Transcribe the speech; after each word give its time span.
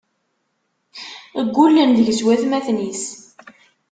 Ggullen 1.47 1.89
deg-s 1.97 2.19
watmaten-is. 2.25 3.03